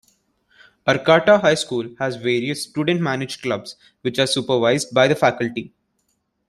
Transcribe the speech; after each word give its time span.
Arcata 0.87 1.37
High 1.43 1.53
School 1.53 1.93
has 1.99 2.15
various 2.15 2.63
student-managed 2.63 3.43
clubs, 3.43 3.75
which 4.01 4.17
are 4.17 4.25
supervised 4.25 4.91
by 4.95 5.07
the 5.07 5.13
faculty. 5.13 5.73